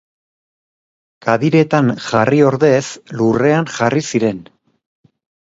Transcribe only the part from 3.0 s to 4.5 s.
lurrean jarri ziren.